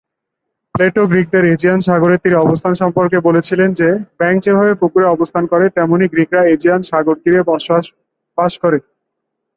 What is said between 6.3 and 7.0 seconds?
Aegean